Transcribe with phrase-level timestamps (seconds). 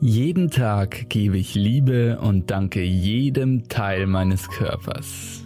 [0.00, 5.44] Jeden Tag gebe ich Liebe und danke jedem Teil meines Körpers.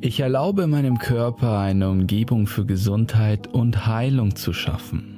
[0.00, 5.09] Ich erlaube meinem Körper eine Umgebung für Gesundheit und Heilung zu schaffen.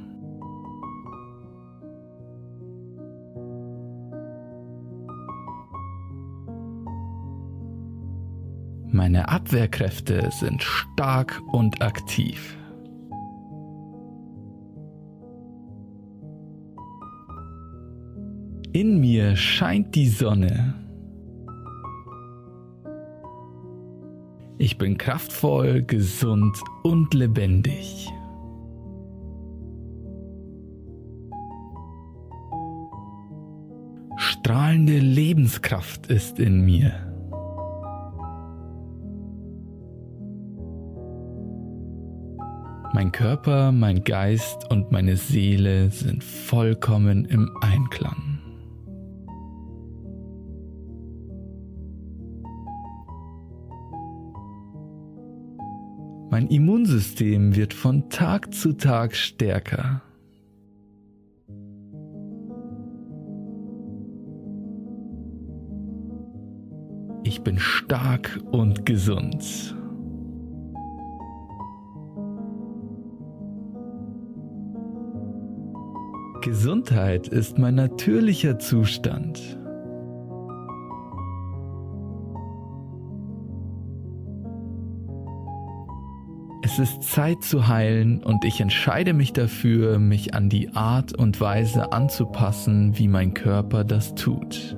[9.13, 12.57] Meine Abwehrkräfte sind stark und aktiv.
[18.73, 20.73] In mir scheint die Sonne.
[24.57, 28.11] Ich bin kraftvoll, gesund und lebendig.
[34.17, 37.12] Strahlende Lebenskraft ist in mir.
[43.03, 48.39] Mein Körper, mein Geist und meine Seele sind vollkommen im Einklang.
[56.31, 60.03] Mein Immunsystem wird von Tag zu Tag stärker.
[67.25, 69.75] Ich bin stark und gesund.
[76.53, 79.41] Gesundheit ist mein natürlicher Zustand.
[86.63, 91.41] Es ist Zeit zu heilen und ich entscheide mich dafür, mich an die Art und
[91.41, 94.77] Weise anzupassen, wie mein Körper das tut.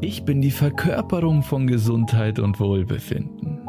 [0.00, 3.60] Ich bin die Verkörperung von Gesundheit und Wohlbefinden.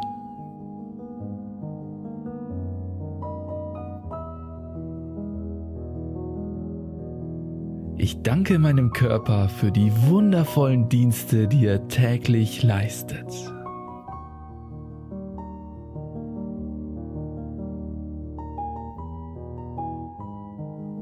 [7.98, 13.28] Ich danke meinem Körper für die wundervollen Dienste, die er täglich leistet.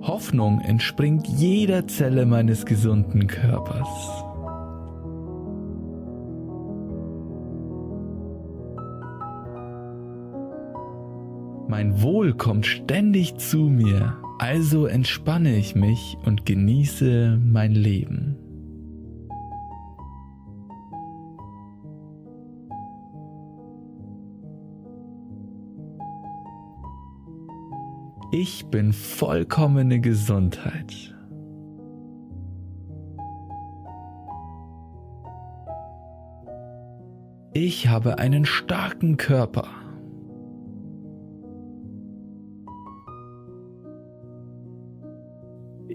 [0.02, 4.25] Hoffnung entspringt jeder Zelle meines gesunden Körpers.
[11.68, 18.38] Mein Wohl kommt ständig zu mir, also entspanne ich mich und genieße mein Leben.
[28.32, 31.16] Ich bin vollkommene Gesundheit.
[37.54, 39.85] Ich habe einen starken Körper.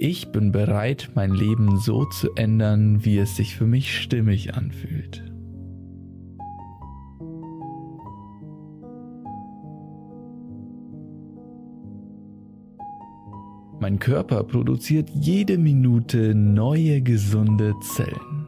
[0.02, 5.22] Ich bin bereit, mein Leben so zu ändern, wie es sich für mich stimmig anfühlt.
[13.78, 18.39] Mein Körper produziert jede Minute neue gesunde Zellen.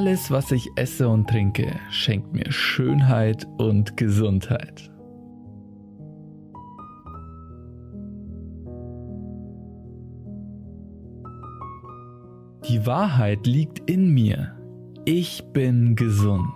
[0.00, 4.90] Alles, was ich esse und trinke, schenkt mir Schönheit und Gesundheit.
[12.66, 14.58] Die Wahrheit liegt in mir.
[15.04, 16.48] Ich bin gesund.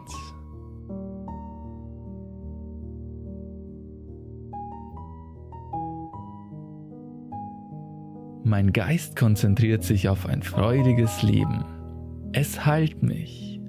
[8.42, 11.73] Mein Geist konzentriert sich auf ein freudiges Leben.
[12.36, 13.60] Es heilt mich.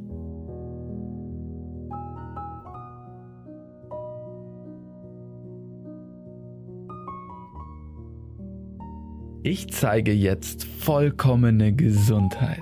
[9.43, 12.59] Ich zeige jetzt vollkommene Gesundheit.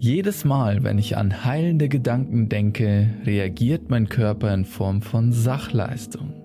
[0.00, 6.43] Jedes Mal, wenn ich an heilende Gedanken denke, reagiert mein Körper in Form von Sachleistung.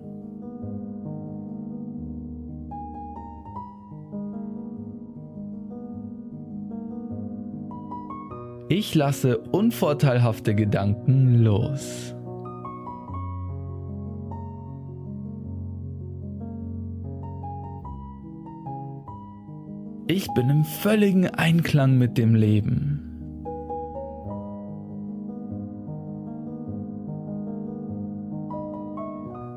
[8.72, 12.14] Ich lasse unvorteilhafte Gedanken los.
[20.06, 23.10] Ich bin im völligen Einklang mit dem Leben.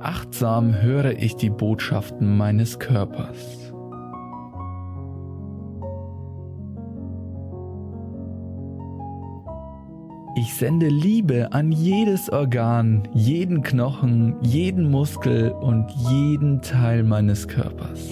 [0.01, 3.62] Achtsam höre ich die Botschaften meines Körpers.
[10.63, 18.09] Sende Liebe an jedes Organ, jeden Knochen, jeden Muskel und jeden Teil meines Körpers.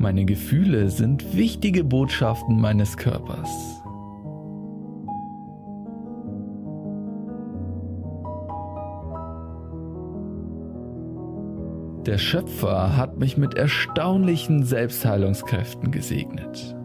[0.00, 3.83] Meine Gefühle sind wichtige Botschaften meines Körpers.
[12.06, 16.76] Der Schöpfer hat mich mit erstaunlichen Selbstheilungskräften gesegnet.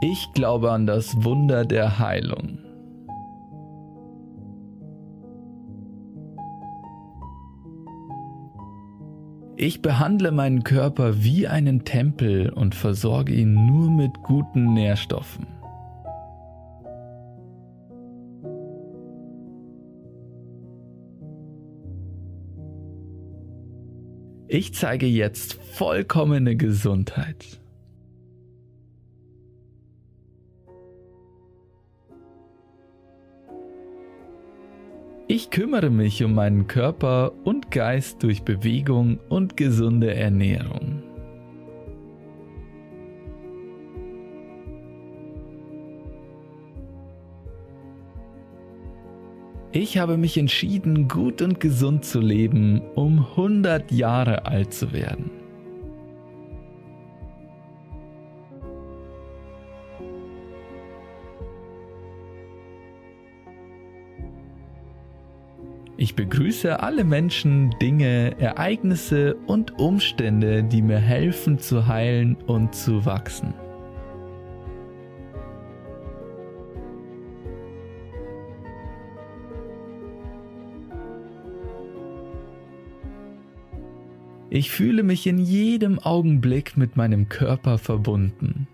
[0.00, 2.58] Ich glaube an das Wunder der Heilung.
[9.56, 15.53] Ich behandle meinen Körper wie einen Tempel und versorge ihn nur mit guten Nährstoffen.
[24.54, 27.60] Ich zeige jetzt vollkommene Gesundheit.
[35.26, 41.02] Ich kümmere mich um meinen Körper und Geist durch Bewegung und gesunde Ernährung.
[49.76, 55.32] Ich habe mich entschieden, gut und gesund zu leben, um 100 Jahre alt zu werden.
[65.96, 73.04] Ich begrüße alle Menschen, Dinge, Ereignisse und Umstände, die mir helfen zu heilen und zu
[73.04, 73.54] wachsen.
[84.54, 88.68] Ich fühle mich in jedem Augenblick mit meinem Körper verbunden.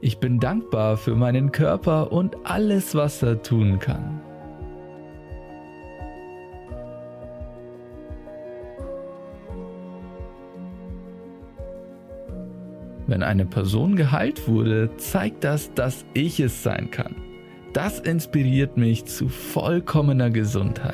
[0.00, 4.20] Ich bin dankbar für meinen Körper und alles, was er tun kann.
[13.08, 17.27] Wenn eine Person geheilt wurde, zeigt das, dass ich es sein kann.
[17.78, 20.92] Das inspiriert mich zu vollkommener Gesundheit.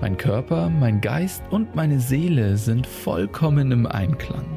[0.00, 4.55] Mein Körper, mein Geist und meine Seele sind vollkommen im Einklang.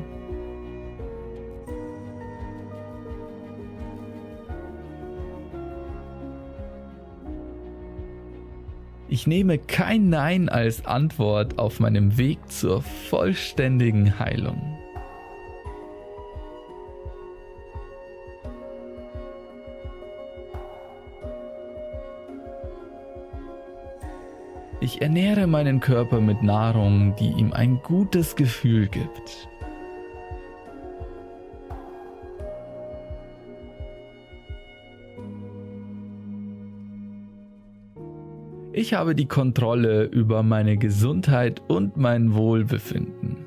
[9.20, 14.80] Ich nehme kein Nein als Antwort auf meinem Weg zur vollständigen Heilung.
[24.80, 29.50] Ich ernähre meinen Körper mit Nahrung, die ihm ein gutes Gefühl gibt.
[38.72, 43.38] Ich habe die Kontrolle über meine Gesundheit und mein Wohlbefinden.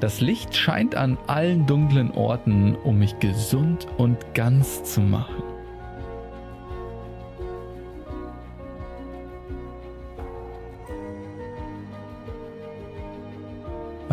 [0.00, 5.47] Das Licht scheint an allen dunklen Orten, um mich gesund und ganz zu machen.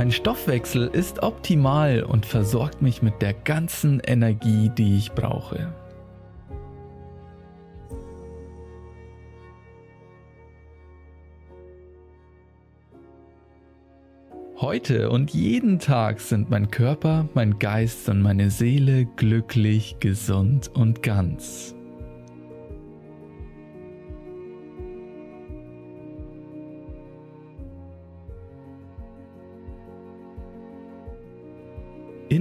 [0.05, 5.73] Mein Stoffwechsel ist optimal und versorgt mich mit der ganzen Energie, die ich brauche.
[14.57, 21.01] Heute und jeden Tag sind mein Körper, mein Geist und meine Seele glücklich, gesund und
[21.01, 21.74] ganz.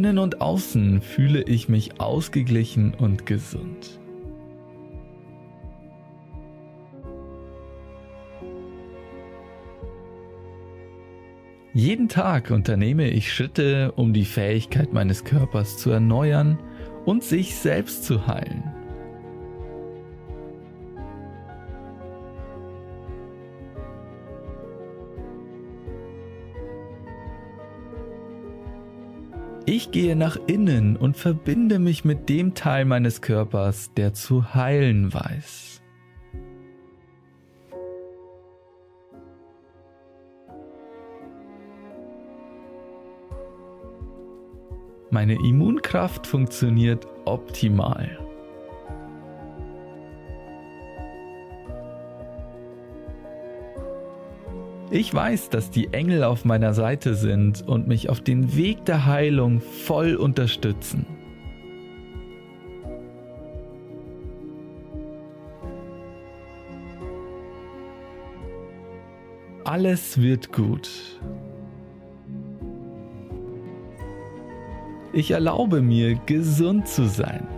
[0.05, 3.99] Innen und außen fühle ich mich ausgeglichen und gesund.
[11.73, 16.59] Jeden Tag unternehme ich Schritte, um die Fähigkeit meines Körpers zu erneuern
[17.07, 18.74] und sich selbst zu heilen.
[29.67, 35.15] Ich gehe nach innen und verbinde mich mit dem Teil meines Körpers, der zu heilen
[35.15, 35.81] weiß.
[45.11, 48.24] Meine Immunkraft funktioniert optimal.
[54.95, 59.07] Ich weiß, dass die Engel auf meiner Seite sind und mich auf den Weg der
[59.07, 61.05] Heilung voll unterstützen.
[69.65, 70.89] Alles wird gut.
[75.13, 77.49] Ich erlaube mir, gesund zu sein.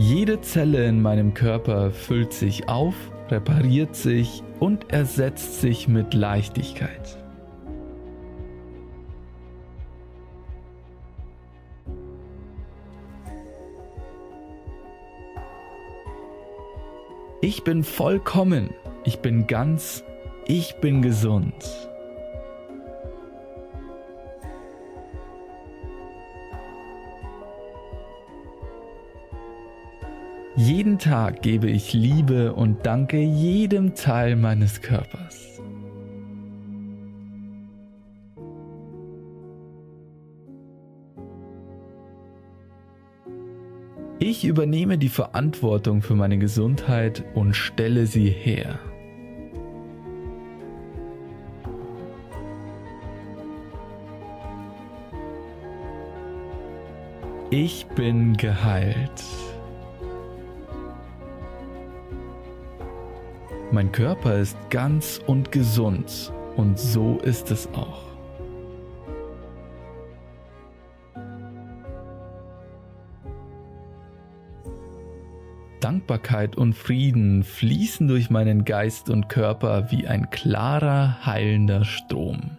[0.00, 2.94] Jede Zelle in meinem Körper füllt sich auf,
[3.30, 7.18] repariert sich und ersetzt sich mit Leichtigkeit.
[17.40, 18.70] Ich bin vollkommen,
[19.02, 20.04] ich bin ganz,
[20.46, 21.88] ich bin gesund.
[30.68, 35.62] Jeden Tag gebe ich Liebe und danke jedem Teil meines Körpers.
[44.18, 48.78] Ich übernehme die Verantwortung für meine Gesundheit und stelle sie her.
[57.48, 59.24] Ich bin geheilt.
[63.70, 68.08] Mein Körper ist ganz und gesund und so ist es auch.
[75.80, 82.57] Dankbarkeit und Frieden fließen durch meinen Geist und Körper wie ein klarer, heilender Strom.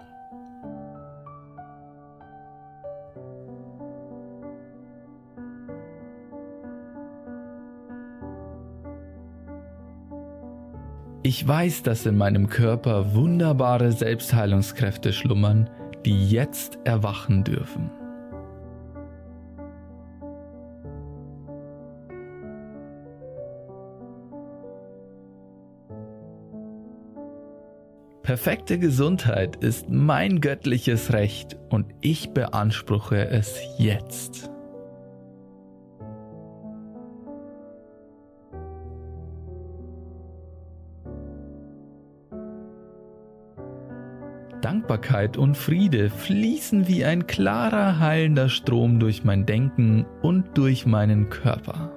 [11.30, 15.70] Ich weiß, dass in meinem Körper wunderbare Selbstheilungskräfte schlummern,
[16.04, 17.92] die jetzt erwachen dürfen.
[28.24, 34.50] Perfekte Gesundheit ist mein göttliches Recht und ich beanspruche es jetzt.
[44.90, 51.30] Dankbarkeit und Friede fließen wie ein klarer, heilender Strom durch mein Denken und durch meinen
[51.30, 51.92] Körper.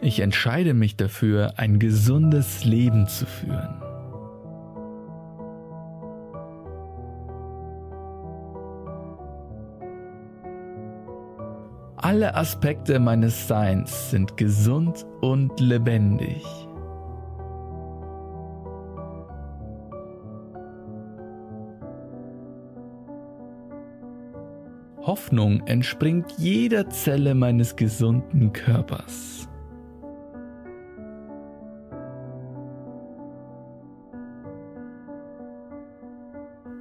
[0.00, 3.89] Ich entscheide mich dafür, ein gesundes Leben zu führen.
[12.10, 16.42] Alle Aspekte meines Seins sind gesund und lebendig.
[25.02, 29.48] Hoffnung entspringt jeder Zelle meines gesunden Körpers.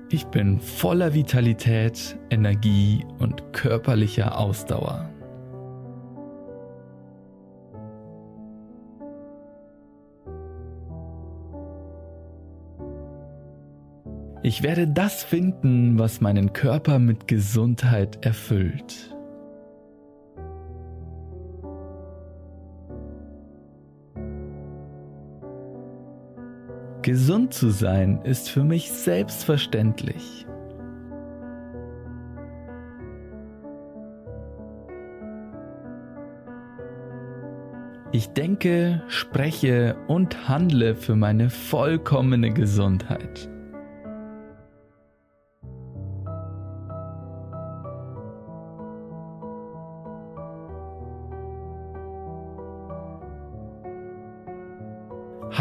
[0.10, 5.08] Ich bin voller Vitalität, Energie und körperlicher Ausdauer.
[14.50, 19.16] Ich werde das finden, was meinen Körper mit Gesundheit erfüllt.
[27.04, 30.48] Gesund zu sein ist für mich selbstverständlich.
[38.12, 43.48] Ich denke, spreche und handle für meine vollkommene Gesundheit.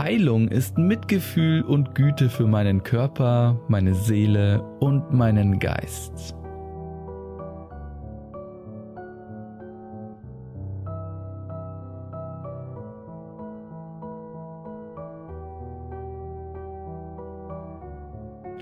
[0.09, 6.35] Heilung ist Mitgefühl und Güte für meinen Körper, meine Seele und meinen Geist.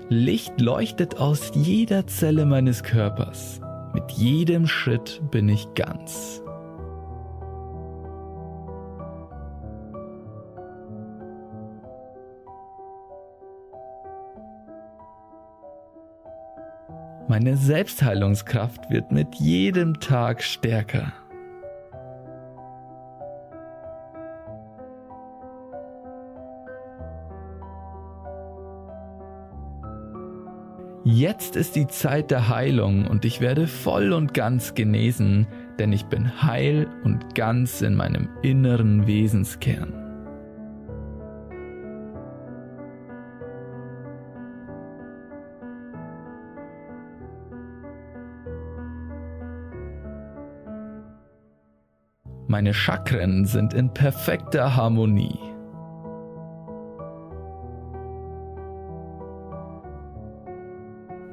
[0.09, 3.61] Licht leuchtet aus jeder Zelle meines Körpers.
[3.93, 6.43] Mit jedem Schritt bin ich ganz.
[17.29, 21.11] Meine Selbstheilungskraft wird mit jedem Tag stärker.
[31.03, 35.47] Jetzt ist die Zeit der Heilung und ich werde voll und ganz genesen,
[35.79, 40.06] denn ich bin heil und ganz in meinem inneren Wesenskern.
[52.49, 55.37] Meine Chakren sind in perfekter Harmonie.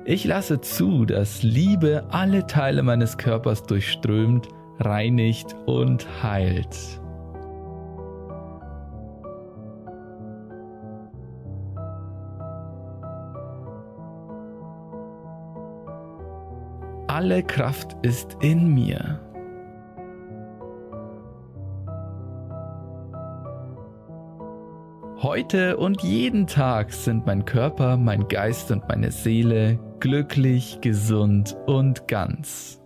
[0.05, 4.49] Ich lasse zu, dass Liebe alle Teile meines Körpers durchströmt,
[4.81, 7.01] reinigt und heilt.
[17.07, 19.21] Alle Kraft ist in mir.
[25.35, 32.07] Heute und jeden Tag sind mein Körper, mein Geist und meine Seele glücklich, gesund und
[32.07, 32.81] ganz.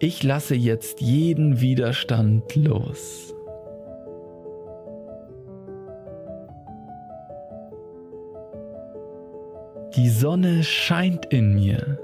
[0.00, 3.34] Ich lasse jetzt jeden Widerstand los.
[9.96, 11.98] Die Sonne scheint in mir.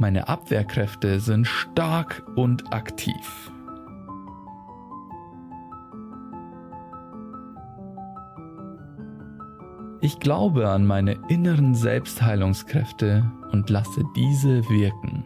[0.00, 3.52] Meine Abwehrkräfte sind stark und aktiv.
[10.00, 15.24] Ich glaube an meine inneren Selbstheilungskräfte und lasse diese wirken.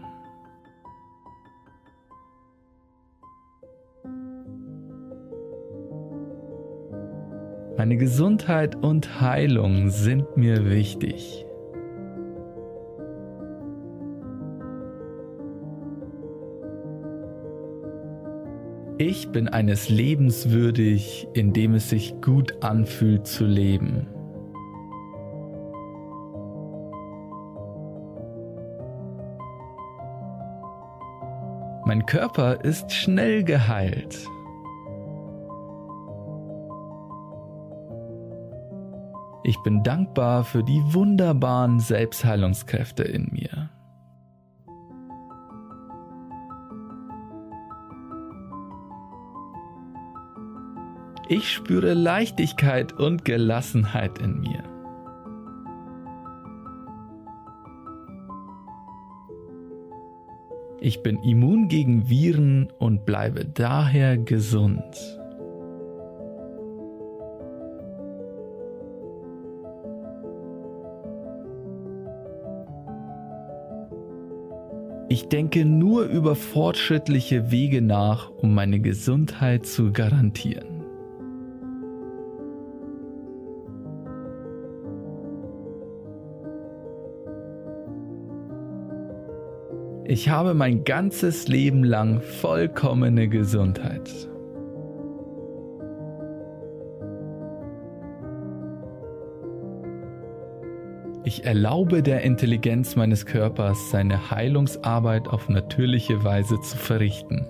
[7.88, 11.46] Meine Gesundheit und Heilung sind mir wichtig.
[18.98, 24.06] Ich bin eines Lebens würdig, in dem es sich gut anfühlt zu leben.
[31.86, 34.28] Mein Körper ist schnell geheilt.
[39.44, 43.70] Ich bin dankbar für die wunderbaren Selbstheilungskräfte in mir.
[51.30, 54.64] Ich spüre Leichtigkeit und Gelassenheit in mir.
[60.80, 65.17] Ich bin immun gegen Viren und bleibe daher gesund.
[75.32, 80.78] Denke nur über fortschrittliche Wege nach, um meine Gesundheit zu garantieren.
[90.06, 94.27] Ich habe mein ganzes Leben lang vollkommene Gesundheit.
[101.28, 107.46] Ich erlaube der Intelligenz meines Körpers, seine Heilungsarbeit auf natürliche Weise zu verrichten.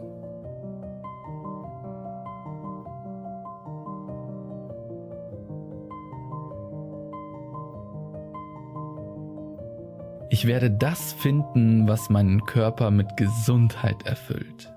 [10.29, 14.73] Ich werde das finden, was meinen Körper mit Gesundheit erfüllt.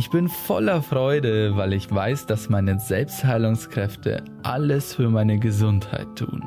[0.00, 6.42] Ich bin voller Freude, weil ich weiß, dass meine Selbstheilungskräfte alles für meine Gesundheit tun.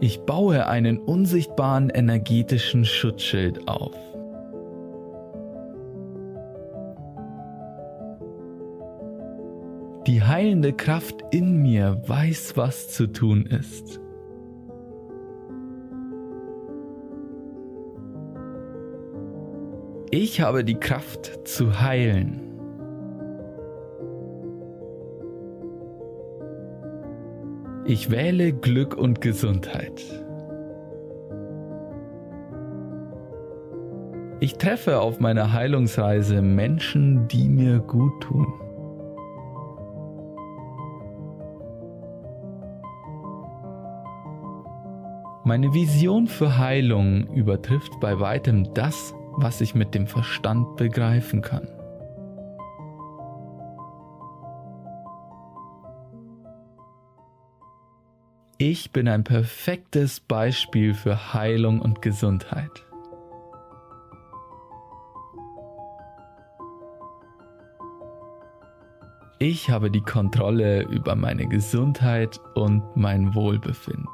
[0.00, 3.94] Ich baue einen unsichtbaren energetischen Schutzschild auf.
[10.34, 14.00] Heilende Kraft in mir weiß, was zu tun ist.
[20.10, 22.40] Ich habe die Kraft zu heilen.
[27.84, 30.02] Ich wähle Glück und Gesundheit.
[34.40, 38.63] Ich treffe auf meiner Heilungsreise Menschen, die mir gut tun.
[45.46, 51.68] Meine Vision für Heilung übertrifft bei weitem das, was ich mit dem Verstand begreifen kann.
[58.56, 62.70] Ich bin ein perfektes Beispiel für Heilung und Gesundheit.
[69.38, 74.13] Ich habe die Kontrolle über meine Gesundheit und mein Wohlbefinden.